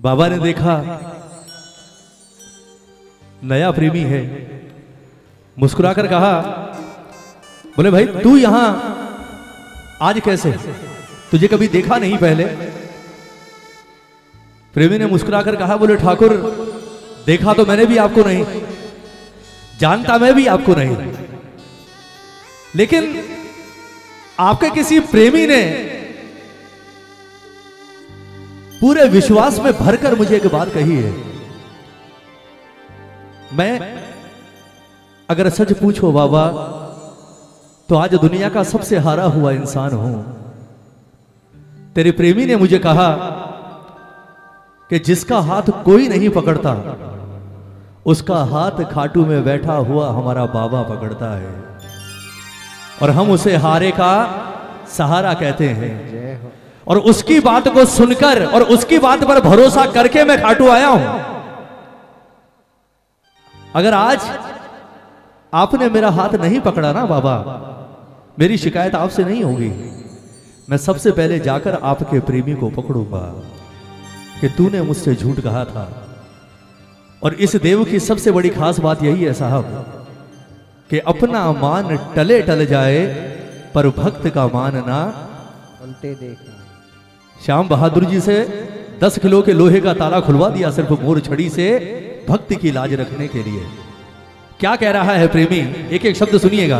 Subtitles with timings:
[0.00, 0.74] बाबा ने देखा,
[3.42, 4.20] नया प्रेमी है।
[5.56, 6.40] मुस्कुराकर कहा,
[7.76, 8.68] बोले, भाई, तू यहाँ
[10.02, 10.52] आज कैसे?
[11.30, 12.44] तुझे कभी देखा नहीं पहले?
[14.74, 16.34] प्रेमी ने मुस्कुराकर कहा, बोले, ठाकुर,
[17.26, 18.62] देखा तो मैंने भी आपको नहीं,
[19.80, 20.96] जानता मैं भी आपको नहीं।
[22.76, 23.24] लेकिन
[24.40, 25.89] आपके किसी प्रेमी ने
[28.80, 31.12] पूरे विश्वास में भरकर मुझे एक बात कही है।
[33.52, 33.80] मैं,
[35.28, 36.44] अगर सच पूछो बाबा
[37.88, 40.14] तो आज दुनिया का सबसे हारा हुआ इंसान हूँ।
[41.94, 43.08] तेरे प्रेमी ने मुझे कहा
[44.90, 46.74] कि जिसका हाथ कोई नहीं पकड़ता,
[48.06, 51.52] उसका हाथ खाटू में बैठा हुआ हमारा बाबा पकड़ता है।
[53.02, 54.12] और हम उसे हारे का
[54.88, 55.92] सहारा कहते हैं।
[56.86, 61.28] और उसकी बात को सुनकर और उसकी बात पर भरोसा करके मैं खाटू आया हूँ।
[63.74, 64.20] अगर आज
[65.52, 67.36] आपने मेरा हाथ नहीं पकड़ा ना बाबा,
[68.38, 69.70] मेरी शिकायत आपसे नहीं होगी।
[70.68, 73.22] मैं सबसे पहले जाकर आपके प्रेमी को पकड़ूँगा
[74.40, 75.88] कि तूने मुझसे झूठ कहा था।
[77.22, 79.64] और इस देव की सबसे बड़ी खास बात यही है साहब,
[80.90, 83.04] कि अपना मान टले टल जाए,
[83.74, 85.02] पर भक्त का मान ना
[85.82, 86.59] उल्टे देखना।
[87.46, 88.34] श्याम बहादुर जी से
[89.02, 91.68] दस किलो के लोहे का ताला खुलवा दिया सिर्फ़ मोर छड़ी से
[92.28, 93.62] भक्ति की लाज रखने के लिए।
[94.60, 95.60] क्या कह रहा है प्रेमी?
[95.96, 96.78] एक एक शब्द सुनिएगा।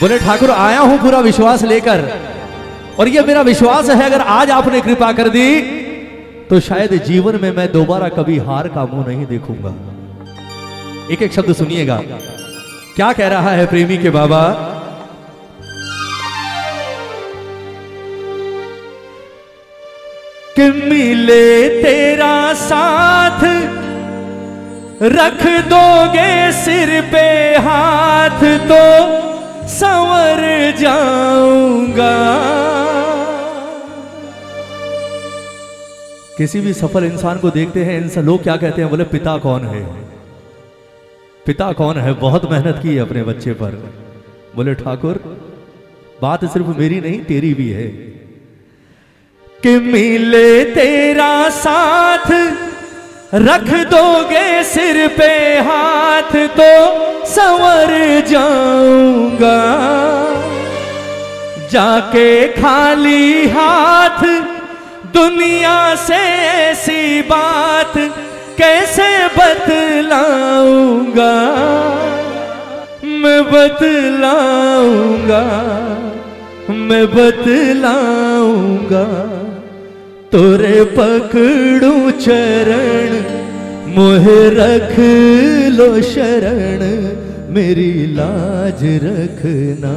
[0.00, 2.02] बोले, ठाकुर, आया हूँ पूरा विश्वास लेकर।
[2.98, 5.60] और यह मेरा विश्वास है, अगर आज आपने कृपा कर दी
[6.50, 9.74] तो शायद जीवन में मैं दोबारा कभी हार का मुँह नहीं देखूँगा।
[11.12, 12.00] एक एक शब्द सुनिएगा।
[12.96, 14.42] क्या कह रहा है प्रेमी के बाबा?
[20.60, 23.44] कि मिले तेरा साथ।
[25.02, 29.20] रख दोगे सिर पे हाथ तो
[29.68, 32.40] संवर जाऊँगा।
[36.38, 39.62] किसी भी सफल इंसान को देखते हैं, इंसान लोग क्या कहते हैं, बोले, पिता कौन
[39.64, 39.84] है?
[41.46, 42.12] पिता कौन है?
[42.12, 43.92] बहुत मेहनत की है अपने बच्चे पर।
[44.56, 45.38] बोले, ठाकुर,
[46.22, 48.09] बात सिर्फ़ मेरी नहीं, तेरी भी है।
[49.62, 52.30] कि मिले तेरा साथ।
[53.34, 57.90] रख दोगे सिर पे हाथ तो संवर
[58.28, 59.60] जाऊँगा।
[61.72, 64.24] जाके खाली हाथ।
[65.14, 67.92] दुनिया से ऐसी बात
[68.58, 71.34] कैसे बतलाऊँगा?
[73.04, 75.42] मैं बतलाऊँगा
[76.80, 79.06] मैं बतलाऊँगा।
[80.32, 83.14] तोरे पकड़ू चरण,
[83.94, 84.92] मोहे रख
[85.74, 86.84] लो शरण,
[87.54, 89.94] मेरी लाज रखना।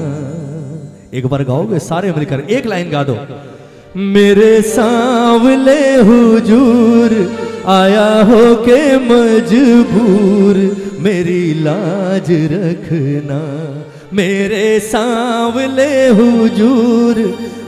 [1.14, 3.18] एक बार गाओगे, सारे मिलकर एक लाइन गा दो।
[3.96, 7.12] मेरे सांवले हुजूर,
[7.68, 10.56] आया हो के मजबूर,
[11.00, 13.42] मेरी लाज रखना।
[14.16, 17.20] मेरे सांवले हुजूर,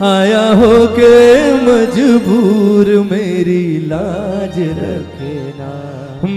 [0.01, 1.15] आया हो के
[1.53, 5.71] मजबूर, मेरी लाज रखना।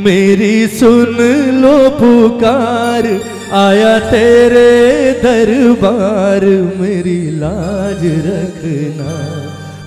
[0.05, 1.17] मेरी सुन
[1.63, 3.09] लो पुकार,
[3.53, 6.47] आया तेरे दरबार,
[6.81, 9.13] मेरी लाज रखना।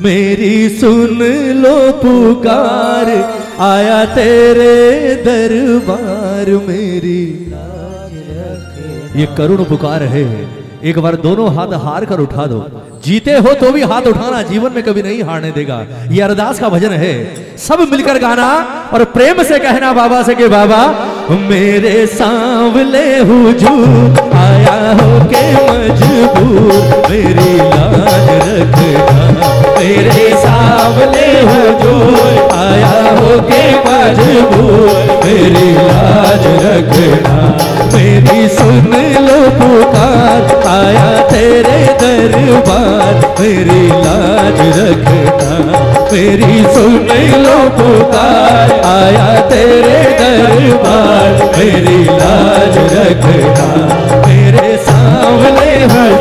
[0.02, 1.20] मेरी सुन
[1.56, 3.12] लो पुकार,
[3.64, 7.71] आया तेरे दरबार, मेरी लाज
[9.16, 10.23] ये करुण पुकार है।
[10.83, 12.59] एक बार दोनों हाथ हार कर उठा दो।
[13.05, 15.79] जीते हो तो भी हाथ उठाना जीवन में कभी नहीं हारने देगा।
[16.11, 17.13] ये अरदास का भजन है।
[17.57, 18.47] सब मिलकर गाना
[18.94, 20.81] और प्रेम से कहना बाबा से के बाबा,
[21.41, 24.22] मेरे सांवले हुजूर
[24.72, 26.72] हो के मजबूर,
[27.09, 29.50] मेरी लाज रखना।
[29.80, 34.88] मेरे सांवले हुजूर आया हो के मजबूर,
[35.26, 37.40] मेरी लाज रखना।
[37.96, 38.94] मेरी सुन
[39.28, 45.79] लो पुकार, आया तेरे दरबार, मेरी लाज रखना।
[46.14, 47.08] मेरी सुन
[47.44, 53.70] लो पुकार, आया तेरे दरबार, मेरी लाज रखना।
[55.13, 56.21] मेरे सामने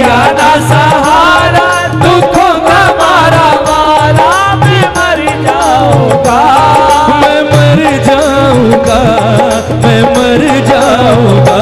[0.00, 1.64] दिया ना सहारा
[2.02, 4.28] दुखों का मारा मारा
[4.60, 6.38] मैं मर जाऊँगा।
[7.20, 9.00] मैं मर जाऊँगा
[9.82, 11.58] मैं मर जाऊँगा।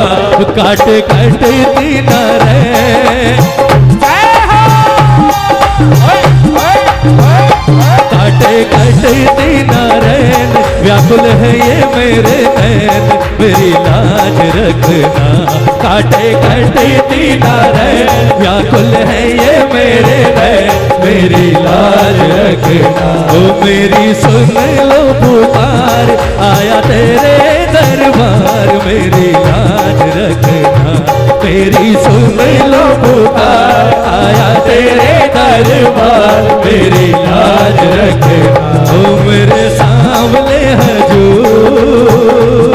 [0.58, 1.42] काट काट
[1.78, 2.12] दिन
[2.44, 2.62] रे।
[8.12, 9.72] काटे काटे दिन
[10.06, 10.47] रैन
[10.82, 13.06] व्याकुल है ये मेरे नैन
[13.40, 15.26] मेरी लाज रखना।
[15.82, 17.44] काटे काटे दिन
[17.76, 18.08] रैन
[18.40, 20.70] व्याकुल है ये मेरे नैन
[21.04, 24.56] मेरी लाज रखना। ओ मेरी सुन
[24.90, 26.10] लो पुकार,
[26.48, 27.36] आया तेरे
[27.74, 30.96] दरबार, मेरी लाज रखना।
[31.44, 32.40] मेरी सुन
[32.72, 38.66] लो पुकार, आया तेरे दरबार, मेरी लाज रखना।
[38.96, 39.68] ओ मेरे
[40.18, 42.67] सामने हजूर।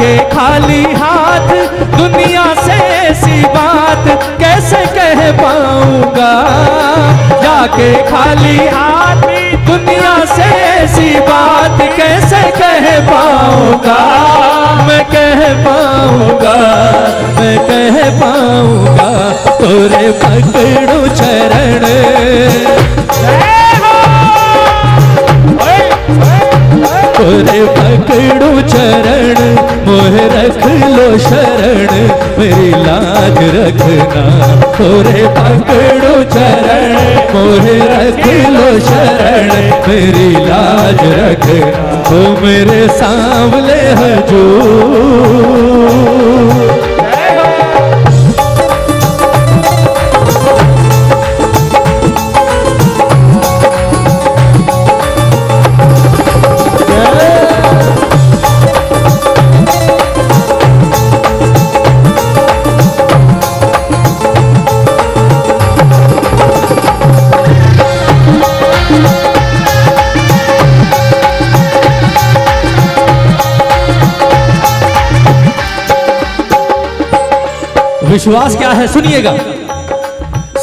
[0.00, 1.48] जाके खाली हाथ,
[1.96, 4.06] दुनिया से ऐसी बात
[4.40, 6.30] कैसे कह पाऊँगा?
[7.42, 9.26] जाके खाली हाथ,
[9.66, 14.00] दुनिया से ऐसी बात कैसे कह पाऊँगा?
[14.88, 16.56] मैं कह पाऊँगा,
[17.38, 19.10] मैं कह पाऊँगा,
[19.60, 22.79] तोरे पकड़ू चरण।
[31.18, 31.92] शरण
[32.38, 34.24] मेरी लाज रखना।
[34.78, 36.92] तोरे पकड़ो चरण
[37.34, 38.24] मोरे रख
[38.54, 39.48] लो शरण,
[39.88, 45.20] मेरी लाज रखना। तू मेरे सामने हजूर
[78.10, 79.32] विश्वास क्या है सुनिएगा।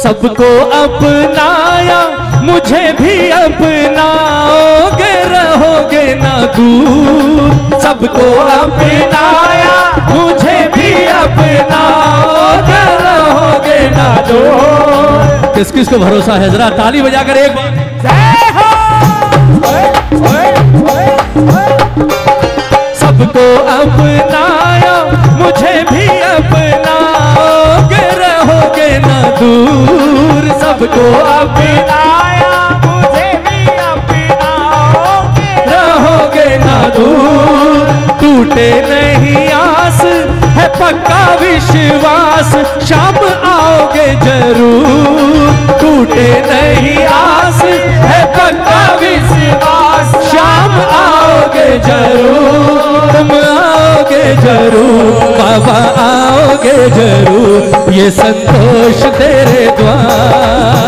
[0.02, 0.48] सबको
[0.84, 2.00] अपनाया,
[2.42, 9.74] मुझे भी अपनाओगे, रहोगे ना दूर। सबको अपनाया,
[10.10, 16.50] मुझे भी अपनाओगे, रहोगे ना दूर। किस किस को भरोसा है?
[16.50, 18.37] जरा ताली बजाकर एक बार।
[40.88, 42.52] पक्का विश्वास
[42.88, 43.16] शाम
[43.46, 47.60] आओगे ज़रूर। टूटे नहीं आस,
[48.04, 59.66] है पक्का विश्वास शाम आओगे ज़रूर। तुम आओगे ज़रूर, बाबा आओगे ज़रूर। ये संतोष तेरे
[59.78, 60.87] द्वार।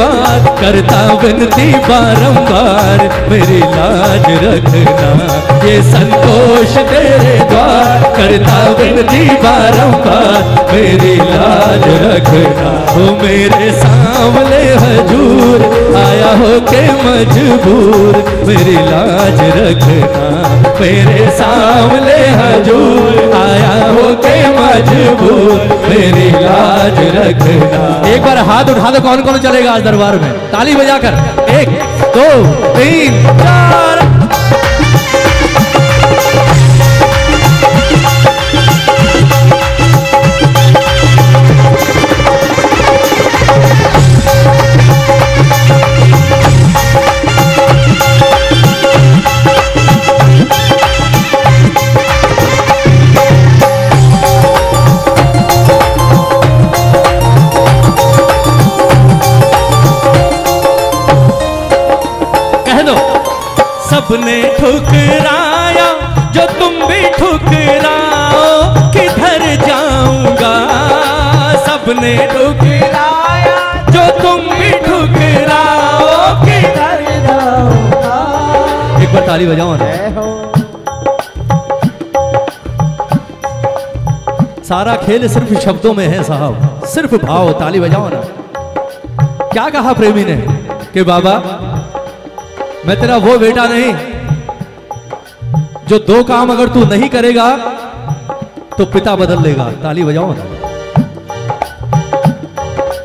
[0.00, 5.26] द्वार करता विनती बारंबार, मेरी लाज रखना,
[5.66, 10.38] ये संतोष तेरे द्वार। करता विनती बारंबार,
[10.72, 15.64] मेरी लाज रखना। वो मेरे सामने हजूर,
[15.96, 20.24] आया हो के मजबूर, मेरी लाज रखना।
[20.80, 29.00] मेरे सामने हजूर, आया हो के मजबूर, मेरी लाज रखना। एक बार हाथ उठा दो
[29.00, 29.88] कौन कौन चलेगा आज?
[29.90, 31.14] दरबार में ताली बजाकर
[31.60, 31.68] एक
[32.16, 32.28] दो
[32.74, 33.89] तीन चार।
[64.10, 65.88] सबने ठुकराया
[66.30, 68.46] जो तुम भी ठुकराओ
[68.92, 70.54] किधर जाऊँगा?
[71.56, 73.54] सबने ठुकराया
[73.90, 76.08] जो तुम भी ठुकराओ
[76.44, 78.16] किधर जाऊँगा?
[79.02, 79.86] एक बार ताली बजाओ ना।
[80.16, 80.26] हो।
[84.64, 88.20] सारा खेल सिर्फ़ शब्दों में है साहब। सिर्फ़ भाव ताली बजाओ ना।
[89.52, 90.36] क्या कहा प्रेमी ने?
[90.94, 91.59] कि बाबा
[92.86, 93.92] मैं तेरा वो बेटा नहीं।
[95.88, 97.46] जो दो काम अगर तू नहीं करेगा
[98.78, 100.34] तो पिता बदल लेगा। ताली बजाओ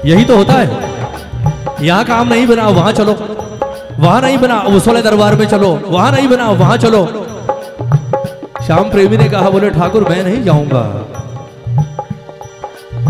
[0.06, 3.14] यही तो होता है। यहाँ काम नहीं बना, वहाँ चलो।
[4.00, 7.06] वहाँ नहीं बना उस वाले दरबार में चलो। वहाँ नहीं बना, वहाँ चलो।
[8.66, 10.84] श्याम प्रेमी ने कहा, बोले, ठाकुर, मैं नहीं जाऊँगा।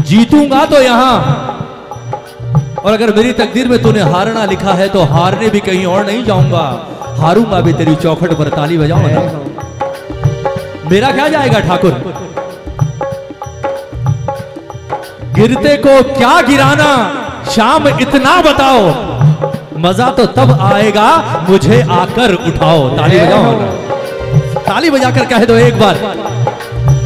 [0.02, 1.55] जीतूँगा तो यहाँ।
[2.86, 6.24] और अगर मेरी तकदीर में तूने हारना लिखा है तो हारने भी कहीं और नहीं
[6.26, 6.66] जाऊँगा।
[7.20, 9.22] हारूँगा भी तेरी चौखट पर ताली बजाऊँगा
[10.92, 11.92] मेरा क्या जाएगा, ठाकुर?
[15.36, 16.90] गिरते को क्या गिराना,
[17.52, 18.84] शाम इतना बताओ।
[19.80, 21.08] मज़ा तो तब आएगा,
[21.50, 23.54] मुझे आकर उठाओ। ताली बजाओ।
[24.62, 25.96] ताली बजाकर कह दो एक बार।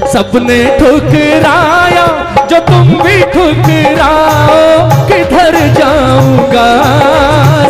[0.07, 2.05] सबने ठुकराया,
[2.49, 4.55] जो तुम भी ठुकराओ,
[5.07, 6.67] किधर जाऊँगा?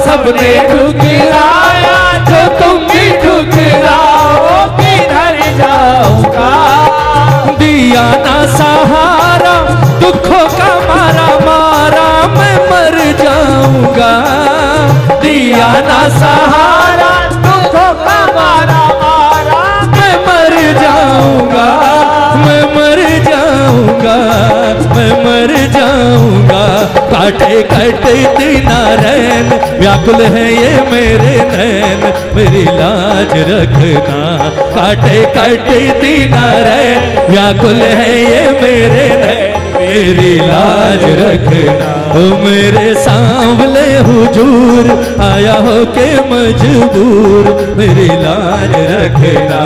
[0.05, 1.97] सबने ठुकराया,
[2.29, 6.51] जो तुम भी ठुकराओ, किधर जाऊँगा?
[7.57, 9.55] दिया ना सहारा,
[9.99, 14.13] दुखों का मारा मारा, मैं मर जाऊँगा।
[15.21, 21.98] दिया ना सहारा, दुखों का मारा मारा, मैं मर जाऊँगा।
[22.39, 24.17] मैं मर जाऊँगा,
[24.95, 26.63] मैं मर जाऊँगा।
[27.11, 32.01] काटे काटे तेना रैन व्याकुल है ये मेरे नैन
[32.35, 39.58] मेरी लाज रखना। काटे काटे तेना रैन व्याकुल है ये मेरे नैन
[39.89, 41.87] मेरी लाज रखना।
[42.43, 44.87] मेरे सांवले हुजूर,
[45.21, 49.61] आया हो के मजबूर मेरी लाज रखना।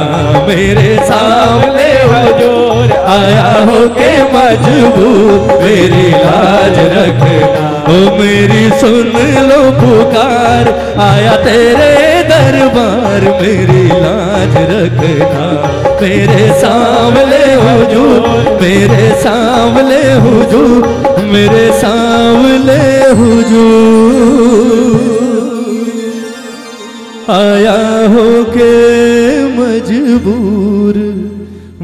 [0.47, 9.11] मेरे सांवले हुजूर, आया हो के मजबूर मेरी लाज रखना। ओ मेरी सुन
[9.49, 10.73] लो पुकार,
[11.07, 11.93] आया तेरे
[12.29, 18.25] दरबार। मेरी लाज रखना। मेरे सामने हुजूर,
[18.61, 20.87] मेरे सामने हुजूर,
[21.23, 22.79] मेरे सामने
[23.19, 24.11] हुजूर।
[27.29, 28.73] आया हो के
[29.49, 30.99] मजबूर,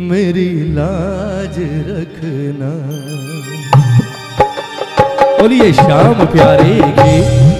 [0.09, 2.71] मेरी लाज रखना।
[5.41, 7.58] बोलिए शाम प्यारे की